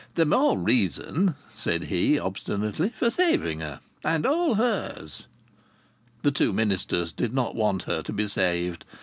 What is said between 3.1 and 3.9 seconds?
saving her!...